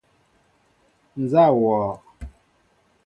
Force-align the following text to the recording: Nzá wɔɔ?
Nzá 1.21 1.43
wɔɔ? 1.59 1.89